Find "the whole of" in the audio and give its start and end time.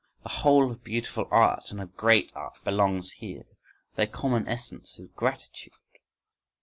0.23-0.83